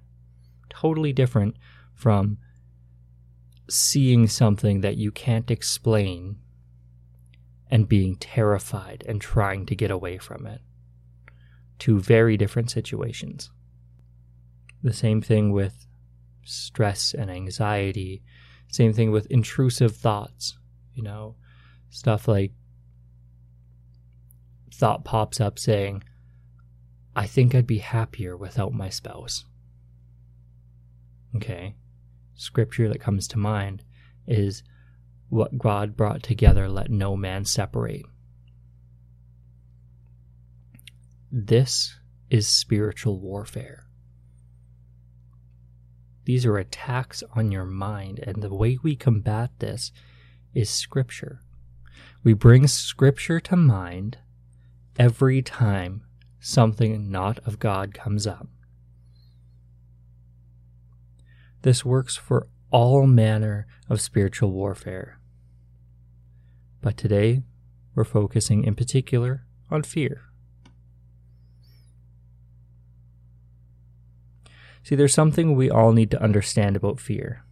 Totally 0.74 1.14
different 1.14 1.56
from 1.94 2.38
seeing 3.70 4.28
something 4.28 4.82
that 4.82 4.98
you 4.98 5.12
can't 5.12 5.50
explain 5.50 6.38
and 7.70 7.88
being 7.88 8.16
terrified 8.18 9.04
and 9.08 9.22
trying 9.22 9.66
to 9.66 9.76
get 9.76 9.92
away 9.92 10.18
from 10.18 10.46
it. 10.46 10.62
Two 11.80 12.00
very 12.00 12.38
different 12.38 12.70
situations. 12.70 13.50
The 14.82 14.94
same 14.94 15.22
thing 15.22 15.52
with 15.52 15.88
stress 16.44 17.14
and 17.14 17.32
anxiety. 17.32 18.22
Same 18.68 18.94
thing 18.94 19.12
with 19.12 19.28
intrusive 19.28 19.96
thoughts. 19.96 20.58
You 20.94 21.04
know, 21.04 21.36
stuff 21.90 22.28
like 22.28 22.52
thought 24.72 25.06
pops 25.06 25.40
up 25.40 25.58
saying, 25.58 26.04
I 27.16 27.28
think 27.28 27.56
I'd 27.56 27.68
be 27.68 27.78
happier 27.78 28.36
without 28.36 28.74
my 28.74 28.90
spouse. 28.90 29.46
Okay 31.36 31.76
scripture 32.36 32.90
that 32.90 33.00
comes 33.00 33.28
to 33.28 33.38
mind 33.38 33.84
is 34.28 34.64
what 35.30 35.58
God 35.58 35.98
brought 35.98 36.24
together, 36.24 36.70
let 36.70 36.90
no 36.90 37.16
man 37.16 37.46
separate. 37.46 38.06
This 41.32 41.96
is 42.30 42.48
spiritual 42.48 43.20
warfare. 43.20 43.86
These 46.26 46.46
are 46.46 46.58
attacks 46.58 47.24
on 47.36 47.52
your 47.52 47.66
mind, 47.66 48.20
and 48.20 48.42
the 48.42 48.54
way 48.54 48.78
we 48.82 48.96
combat 48.96 49.52
this 49.60 49.92
is 50.54 50.70
scripture. 50.70 51.42
We 52.24 52.34
bring 52.34 52.68
scripture 52.68 53.40
to 53.42 53.56
mind 53.56 54.20
every 54.98 55.42
time 55.42 56.04
something 56.40 57.10
not 57.10 57.40
of 57.40 57.60
God 57.60 57.94
comes 57.94 58.28
up. 58.28 58.48
This 61.64 61.86
works 61.86 62.18
for 62.18 62.48
all 62.72 63.08
manner 63.08 63.68
of 63.90 64.02
spiritual 64.02 64.52
warfare. 64.52 65.20
But 66.82 66.98
today, 66.98 67.44
we're 67.96 68.04
focusing 68.04 68.66
in 68.66 68.76
particular 68.76 69.46
on 69.72 69.84
fear. 69.84 70.24
See, 74.84 74.96
there's 74.96 75.14
something 75.14 75.56
we 75.56 75.70
all 75.70 75.94
need 75.94 76.12
to 76.12 76.22
understand 76.22 76.76
about 76.76 77.00
fear. 77.00 77.46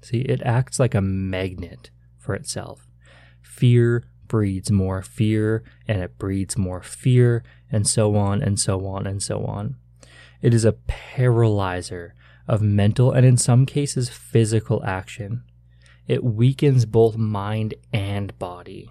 See, 0.00 0.20
it 0.20 0.40
acts 0.42 0.78
like 0.78 0.94
a 0.94 1.00
magnet 1.00 1.90
for 2.16 2.36
itself. 2.36 2.86
Fear 3.42 4.04
breeds 4.28 4.70
more 4.70 5.02
fear, 5.02 5.64
and 5.88 6.00
it 6.00 6.18
breeds 6.18 6.56
more 6.56 6.82
fear, 6.82 7.42
and 7.72 7.84
so 7.84 8.14
on 8.14 8.42
and 8.42 8.60
so 8.60 8.86
on 8.86 9.08
and 9.08 9.20
so 9.20 9.44
on. 9.44 9.74
It 10.40 10.54
is 10.54 10.64
a 10.64 10.72
paralyzer 10.72 12.14
of 12.46 12.62
mental 12.62 13.12
and 13.12 13.24
in 13.24 13.36
some 13.36 13.66
cases 13.66 14.08
physical 14.08 14.82
action. 14.84 15.44
It 16.06 16.22
weakens 16.22 16.84
both 16.84 17.16
mind 17.16 17.74
and 17.92 18.38
body. 18.38 18.90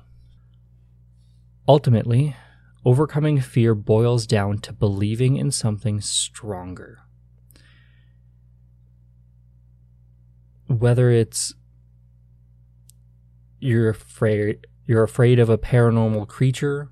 Ultimately, 1.67 2.35
overcoming 2.83 3.39
fear 3.39 3.75
boils 3.75 4.25
down 4.25 4.57
to 4.59 4.73
believing 4.73 5.37
in 5.37 5.51
something 5.51 6.01
stronger. 6.01 6.99
Whether 10.67 11.11
it's 11.11 11.53
you're 13.59 13.89
afraid 13.89 14.65
you're 14.85 15.03
afraid 15.03 15.39
of 15.39 15.49
a 15.49 15.57
paranormal 15.57 16.27
creature 16.27 16.89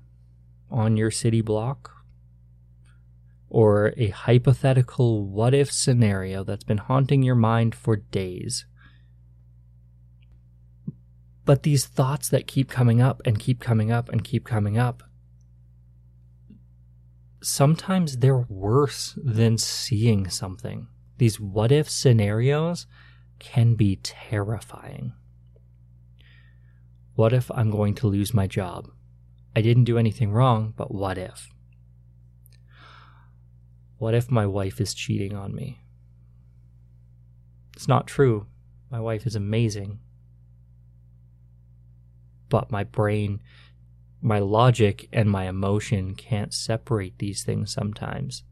on 0.70 0.96
your 0.96 1.10
city 1.10 1.42
block 1.42 2.01
or 3.52 3.92
a 3.98 4.08
hypothetical 4.08 5.26
what 5.26 5.52
if 5.52 5.70
scenario 5.70 6.42
that's 6.42 6.64
been 6.64 6.78
haunting 6.78 7.22
your 7.22 7.34
mind 7.34 7.74
for 7.74 7.96
days. 7.96 8.64
But 11.44 11.62
these 11.62 11.84
thoughts 11.84 12.30
that 12.30 12.46
keep 12.46 12.70
coming 12.70 13.02
up 13.02 13.20
and 13.26 13.38
keep 13.38 13.60
coming 13.60 13.92
up 13.92 14.08
and 14.08 14.24
keep 14.24 14.46
coming 14.46 14.78
up, 14.78 15.02
sometimes 17.42 18.16
they're 18.18 18.46
worse 18.48 19.18
than 19.22 19.58
seeing 19.58 20.30
something. 20.30 20.88
These 21.18 21.38
what 21.38 21.70
if 21.70 21.90
scenarios 21.90 22.86
can 23.38 23.74
be 23.74 23.96
terrifying. 23.96 25.12
What 27.16 27.34
if 27.34 27.50
I'm 27.50 27.70
going 27.70 27.96
to 27.96 28.06
lose 28.06 28.32
my 28.32 28.46
job? 28.46 28.88
I 29.54 29.60
didn't 29.60 29.84
do 29.84 29.98
anything 29.98 30.32
wrong, 30.32 30.72
but 30.74 30.94
what 30.94 31.18
if? 31.18 31.51
What 34.02 34.14
if 34.14 34.32
my 34.32 34.46
wife 34.46 34.80
is 34.80 34.94
cheating 34.94 35.32
on 35.32 35.54
me? 35.54 35.78
It's 37.76 37.86
not 37.86 38.08
true. 38.08 38.48
My 38.90 38.98
wife 38.98 39.28
is 39.28 39.36
amazing. 39.36 40.00
But 42.48 42.72
my 42.72 42.82
brain, 42.82 43.40
my 44.20 44.40
logic, 44.40 45.08
and 45.12 45.30
my 45.30 45.48
emotion 45.48 46.16
can't 46.16 46.52
separate 46.52 47.20
these 47.20 47.44
things 47.44 47.72
sometimes. 47.72 48.42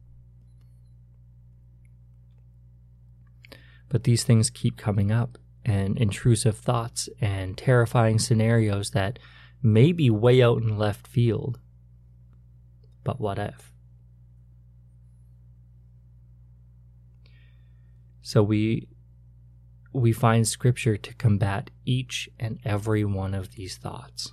But 3.89 4.05
these 4.05 4.23
things 4.23 4.49
keep 4.49 4.77
coming 4.77 5.11
up, 5.11 5.37
and 5.65 5.97
intrusive 5.97 6.59
thoughts 6.59 7.09
and 7.19 7.57
terrifying 7.57 8.19
scenarios 8.19 8.91
that 8.91 9.19
may 9.61 9.91
be 9.91 10.09
way 10.09 10.41
out 10.41 10.61
in 10.61 10.77
left 10.77 11.07
field. 11.07 11.59
But 13.03 13.19
what 13.19 13.37
if? 13.37 13.70
So 18.21 18.43
we 18.43 18.87
we 19.93 20.13
find 20.13 20.47
scripture 20.47 20.95
to 20.95 21.13
combat 21.15 21.69
each 21.85 22.29
and 22.39 22.59
every 22.63 23.03
one 23.03 23.33
of 23.33 23.55
these 23.55 23.75
thoughts. 23.75 24.31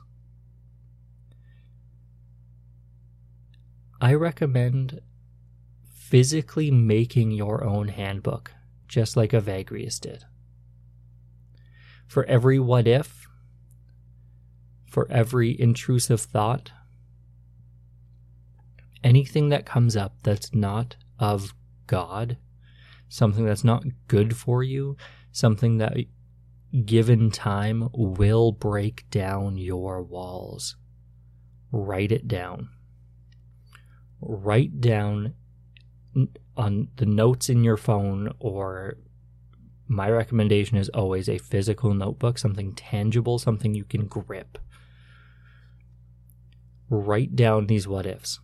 I 4.01 4.15
recommend 4.15 5.01
physically 5.93 6.71
making 6.71 7.33
your 7.33 7.65
own 7.65 7.89
handbook, 7.89 8.53
just 8.87 9.17
like 9.17 9.33
Evagrius 9.33 10.01
did. 10.01 10.25
For 12.07 12.25
every 12.27 12.61
what 12.61 12.87
if, 12.87 13.27
for 14.89 15.11
every 15.11 15.61
intrusive 15.61 16.21
thought, 16.21 16.71
anything 19.03 19.49
that 19.49 19.67
comes 19.67 19.97
up 19.97 20.15
that's 20.23 20.55
not 20.55 20.97
of 21.19 21.53
God 21.89 22.37
something 23.09 23.45
that's 23.45 23.65
not 23.65 23.85
good 24.07 24.37
for 24.37 24.63
you, 24.63 24.97
something 25.33 25.79
that 25.79 25.97
given 26.85 27.31
time 27.31 27.89
will 27.93 28.53
break 28.53 29.09
down 29.11 29.57
your 29.57 30.03
walls. 30.03 30.77
write 31.71 32.13
it 32.13 32.27
down. 32.27 32.71
Write 34.21 34.81
down 34.81 35.35
on 36.57 36.89
the 36.97 37.07
notes 37.07 37.49
in 37.49 37.63
your 37.63 37.77
phone, 37.77 38.33
or 38.39 38.97
my 39.87 40.11
recommendation 40.11 40.77
is 40.77 40.89
always 40.91 41.29
a 41.29 41.39
physical 41.39 41.95
notebook, 41.95 42.39
something 42.39 42.75
tangible, 42.75 43.39
something 43.39 43.75
you 43.75 43.85
can 43.85 44.07
grip. 44.07 44.59
Write 46.91 47.37
down 47.37 47.67
these 47.67 47.87
what 47.87 48.07
ifs 48.07 48.41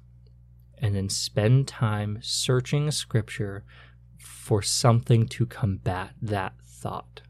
and 0.79 0.95
then 0.95 1.09
spend 1.09 1.67
time 1.67 2.19
searching 2.21 2.91
scripture 2.91 3.65
for 4.25 4.63
something 4.63 5.27
to 5.29 5.47
combat 5.47 6.13
that 6.21 6.55
thought. 6.63 7.21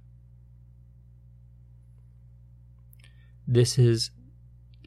This 3.47 3.79
is 3.79 4.11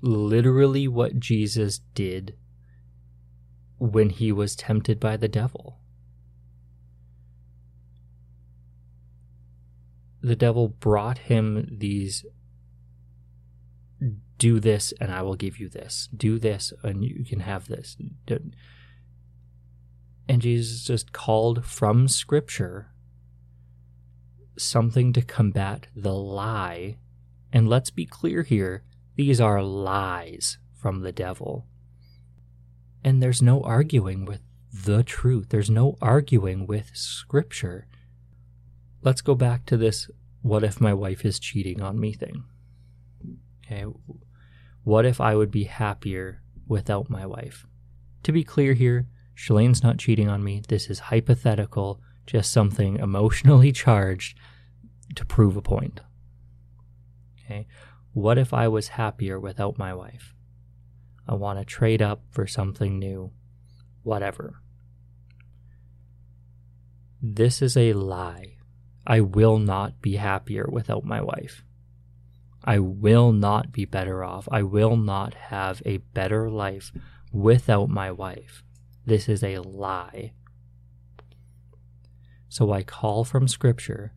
literally 0.01 0.87
what 0.87 1.19
Jesus 1.19 1.79
did 1.93 2.35
when 3.77 4.09
he 4.09 4.31
was 4.31 4.55
tempted 4.55 4.99
by 4.99 5.17
the 5.17 5.27
devil. 5.27 5.79
The 10.21 10.35
devil 10.35 10.69
brought 10.69 11.19
him 11.19 11.67
these 11.77 12.25
do 14.37 14.59
this 14.59 14.93
and 15.01 15.11
I 15.11 15.21
will 15.21 15.35
give 15.35 15.59
you 15.59 15.69
this. 15.69 16.09
Do 16.15 16.39
this 16.39 16.73
and 16.83 17.03
you 17.03 17.25
can 17.25 17.41
have 17.41 17.67
this. 17.67 17.97
And 20.29 20.41
Jesus 20.41 20.83
just 20.83 21.13
called 21.13 21.65
from 21.65 22.07
Scripture 22.07 22.91
something 24.57 25.13
to 25.13 25.21
combat 25.21 25.87
the 25.95 26.13
lie. 26.13 26.97
And 27.53 27.69
let's 27.69 27.89
be 27.89 28.05
clear 28.05 28.43
here 28.43 28.83
these 29.15 29.39
are 29.39 29.63
lies 29.63 30.57
from 30.73 31.01
the 31.01 31.11
devil. 31.11 31.65
And 33.03 33.21
there's 33.21 33.41
no 33.41 33.61
arguing 33.61 34.25
with 34.25 34.41
the 34.73 35.03
truth, 35.03 35.47
there's 35.49 35.69
no 35.69 35.97
arguing 36.01 36.67
with 36.67 36.91
Scripture. 36.93 37.87
Let's 39.01 39.21
go 39.21 39.33
back 39.33 39.65
to 39.67 39.77
this 39.77 40.09
what 40.41 40.63
if 40.63 40.81
my 40.81 40.93
wife 40.93 41.25
is 41.25 41.39
cheating 41.39 41.81
on 41.81 41.99
me 41.99 42.13
thing. 42.13 42.43
Okay, 43.65 43.85
what 44.83 45.05
if 45.05 45.19
I 45.19 45.35
would 45.35 45.51
be 45.51 45.65
happier 45.65 46.41
without 46.67 47.09
my 47.09 47.25
wife? 47.25 47.65
To 48.23 48.31
be 48.31 48.43
clear 48.43 48.73
here, 48.73 49.07
Shalane's 49.37 49.83
not 49.83 49.99
cheating 49.99 50.27
on 50.27 50.43
me. 50.43 50.63
This 50.67 50.89
is 50.89 50.99
hypothetical, 50.99 52.01
just 52.25 52.51
something 52.51 52.97
emotionally 52.97 53.71
charged 53.85 54.37
to 55.15 55.23
prove 55.25 55.55
a 55.55 55.61
point. 55.61 56.01
Okay. 57.39 57.67
What 58.13 58.39
if 58.39 58.51
I 58.51 58.67
was 58.67 58.89
happier 58.89 59.39
without 59.39 59.77
my 59.77 59.93
wife? 59.93 60.33
I 61.29 61.35
want 61.35 61.59
to 61.59 61.65
trade 61.65 62.01
up 62.01 62.23
for 62.31 62.47
something 62.47 62.97
new. 62.97 63.31
Whatever. 64.01 64.61
This 67.21 67.61
is 67.61 67.77
a 67.77 67.93
lie. 67.93 68.55
I 69.05 69.21
will 69.21 69.59
not 69.59 70.01
be 70.01 70.15
happier 70.15 70.67
without 70.69 71.03
my 71.03 71.21
wife. 71.21 71.63
I 72.63 72.79
will 72.79 73.31
not 73.31 73.71
be 73.71 73.85
better 73.85 74.23
off. 74.23 74.47
I 74.51 74.63
will 74.63 74.97
not 74.97 75.35
have 75.35 75.81
a 75.85 75.97
better 75.97 76.49
life 76.49 76.91
without 77.31 77.89
my 77.89 78.11
wife. 78.11 78.63
This 79.07 79.29
is 79.29 79.41
a 79.41 79.59
lie. 79.59 80.33
So 82.49 82.73
I 82.73 82.83
call 82.83 83.23
from 83.23 83.47
Scripture 83.47 84.11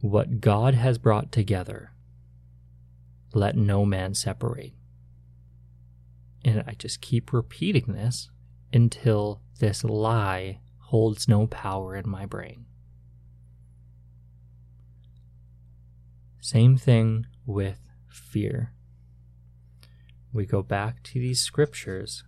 what 0.00 0.40
God 0.40 0.72
has 0.74 0.96
brought 0.96 1.30
together, 1.30 1.92
let 3.34 3.56
no 3.56 3.84
man 3.84 4.14
separate. 4.14 4.72
And 6.46 6.64
I 6.66 6.72
just 6.78 7.02
keep 7.02 7.30
repeating 7.30 7.92
this 7.92 8.30
until 8.72 9.42
this 9.60 9.84
lie 9.84 10.60
holds 10.78 11.28
no 11.28 11.46
power 11.46 11.94
in 11.94 12.08
my 12.08 12.24
brain. 12.24 12.64
Same 16.40 16.78
thing 16.78 17.26
with 17.44 17.80
fear. 18.08 18.72
We 20.32 20.46
go 20.46 20.62
back 20.62 21.02
to 21.02 21.20
these 21.20 21.40
scriptures 21.40 22.24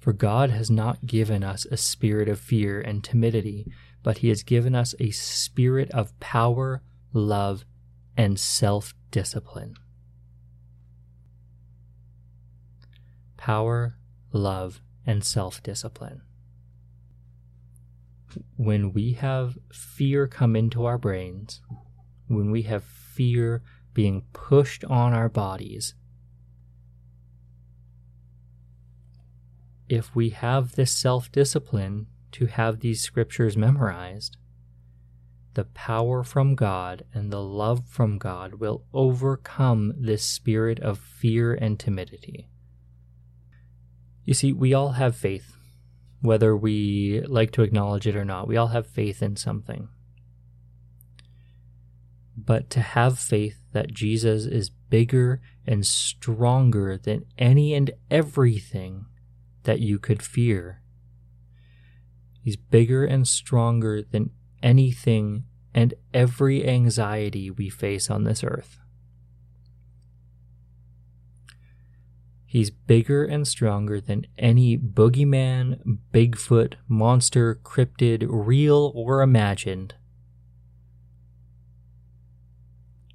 for 0.00 0.14
God 0.14 0.50
has 0.50 0.70
not 0.70 1.06
given 1.06 1.44
us 1.44 1.66
a 1.66 1.76
spirit 1.76 2.28
of 2.28 2.40
fear 2.40 2.80
and 2.80 3.04
timidity, 3.04 3.70
but 4.02 4.18
He 4.18 4.28
has 4.30 4.42
given 4.42 4.74
us 4.74 4.94
a 4.98 5.10
spirit 5.10 5.90
of 5.90 6.18
power, 6.20 6.82
love, 7.12 7.66
and 8.16 8.40
self 8.40 8.94
discipline. 9.10 9.74
Power, 13.36 13.96
love, 14.32 14.80
and 15.06 15.22
self 15.22 15.62
discipline. 15.62 16.22
When 18.56 18.92
we 18.92 19.12
have 19.14 19.58
fear 19.72 20.26
come 20.26 20.56
into 20.56 20.86
our 20.86 20.98
brains, 20.98 21.60
when 22.26 22.50
we 22.50 22.62
have 22.62 22.84
fear 22.84 23.62
being 23.92 24.22
pushed 24.32 24.84
on 24.84 25.12
our 25.12 25.28
bodies, 25.28 25.94
if 29.90 30.14
we 30.14 30.30
have 30.30 30.76
this 30.76 30.92
self 30.92 31.30
discipline 31.32 32.06
to 32.30 32.46
have 32.46 32.78
these 32.78 33.02
scriptures 33.02 33.56
memorized, 33.56 34.36
the 35.54 35.64
power 35.64 36.22
from 36.22 36.54
God 36.54 37.04
and 37.12 37.32
the 37.32 37.42
love 37.42 37.88
from 37.88 38.16
God 38.16 38.54
will 38.54 38.84
overcome 38.94 39.92
this 39.98 40.24
spirit 40.24 40.78
of 40.78 41.00
fear 41.00 41.52
and 41.52 41.78
timidity. 41.78 42.48
You 44.24 44.32
see, 44.32 44.52
we 44.52 44.72
all 44.72 44.92
have 44.92 45.16
faith, 45.16 45.56
whether 46.20 46.56
we 46.56 47.22
like 47.26 47.50
to 47.52 47.62
acknowledge 47.62 48.06
it 48.06 48.14
or 48.14 48.24
not. 48.24 48.46
We 48.46 48.56
all 48.56 48.68
have 48.68 48.86
faith 48.86 49.20
in 49.24 49.34
something. 49.34 49.88
But 52.36 52.70
to 52.70 52.80
have 52.80 53.18
faith 53.18 53.58
that 53.72 53.92
Jesus 53.92 54.44
is 54.44 54.70
bigger 54.70 55.40
and 55.66 55.84
stronger 55.84 56.96
than 56.96 57.24
any 57.36 57.74
and 57.74 57.90
everything 58.08 59.06
that 59.64 59.80
you 59.80 59.98
could 59.98 60.22
fear. 60.22 60.80
He's 62.42 62.56
bigger 62.56 63.04
and 63.04 63.26
stronger 63.28 64.02
than 64.02 64.30
anything 64.62 65.44
and 65.74 65.94
every 66.12 66.66
anxiety 66.66 67.50
we 67.50 67.68
face 67.68 68.10
on 68.10 68.24
this 68.24 68.42
earth. 68.42 68.78
He's 72.46 72.70
bigger 72.70 73.24
and 73.24 73.46
stronger 73.46 74.00
than 74.00 74.26
any 74.36 74.76
boogeyman, 74.76 75.98
Bigfoot, 76.12 76.74
monster, 76.88 77.60
cryptid, 77.62 78.26
real 78.28 78.90
or 78.96 79.22
imagined. 79.22 79.94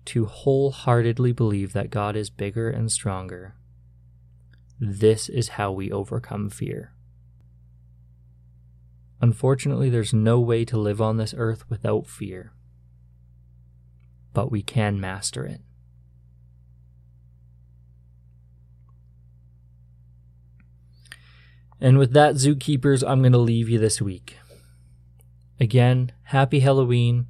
To 0.06 0.26
wholeheartedly 0.26 1.34
believe 1.34 1.74
that 1.74 1.90
God 1.90 2.16
is 2.16 2.30
bigger 2.30 2.70
and 2.70 2.90
stronger 2.90 3.56
this 4.80 5.30
is 5.30 5.50
how 5.50 5.72
we 5.72 5.92
overcome 5.92 6.50
fear. 6.50 6.94
Unfortunately, 9.22 9.90
there's 9.90 10.14
no 10.14 10.40
way 10.40 10.66
to 10.66 10.78
live 10.78 11.02
on 11.02 11.18
this 11.18 11.34
earth 11.38 11.70
without 11.70 12.06
fear, 12.08 12.52
but 14.34 14.52
we 14.52 14.62
can 14.62 15.00
master 15.00 15.46
it. 15.46 15.62
And 21.80 21.98
with 21.98 22.14
that, 22.14 22.36
zookeepers, 22.36 23.08
I'm 23.08 23.22
going 23.22 23.32
to 23.34 23.38
leave 23.38 23.70
you 23.70 23.80
this 23.80 24.02
week. 24.02 24.38
Again, 25.60 26.12
happy 26.24 26.60
Halloween. 26.60 27.28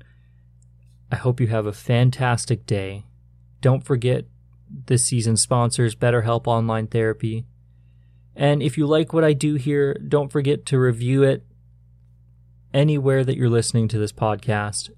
I 1.11 1.15
hope 1.15 1.39
you 1.39 1.47
have 1.47 1.65
a 1.65 1.73
fantastic 1.73 2.65
day. 2.65 3.05
Don't 3.61 3.83
forget 3.83 4.25
this 4.85 5.05
season's 5.05 5.41
sponsors, 5.41 5.95
BetterHelp 5.95 6.47
Online 6.47 6.87
Therapy. 6.87 7.45
And 8.35 8.61
if 8.61 8.77
you 8.77 8.85
like 8.85 9.13
what 9.13 9.23
I 9.23 9.33
do 9.33 9.55
here, 9.55 9.93
don't 9.95 10.31
forget 10.31 10.65
to 10.67 10.79
review 10.79 11.23
it 11.23 11.45
anywhere 12.73 13.23
that 13.23 13.37
you're 13.37 13.49
listening 13.49 13.87
to 13.87 13.97
this 13.97 14.11
podcast. 14.11 14.89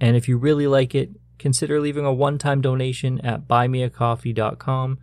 And 0.00 0.16
if 0.16 0.28
you 0.28 0.38
really 0.38 0.66
like 0.66 0.94
it, 0.94 1.10
consider 1.38 1.80
leaving 1.80 2.04
a 2.04 2.12
one 2.12 2.38
time 2.38 2.60
donation 2.60 3.20
at 3.20 3.48
buymeacoffee.com. 3.48 4.98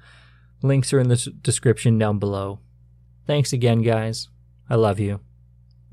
Links 0.62 0.94
are 0.94 1.00
in 1.00 1.10
the 1.10 1.34
description 1.42 1.98
down 1.98 2.20
below. 2.20 2.60
Thanks 3.28 3.52
again, 3.52 3.82
guys. 3.82 4.30
I 4.70 4.76
love 4.76 5.00
you. 5.00 5.20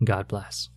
God 0.03 0.29
bless. 0.29 0.71